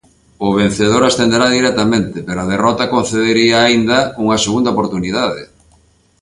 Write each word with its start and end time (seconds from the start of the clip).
O 0.45 0.47
vencedor 0.61 1.01
ascenderá 1.03 1.47
directamente, 1.57 2.17
pero 2.27 2.39
a 2.41 2.49
derrota 2.53 2.91
concedería 2.95 3.57
aínda 3.61 3.97
unha 4.23 4.37
segunda 4.45 4.73
oportunidade. 4.75 5.43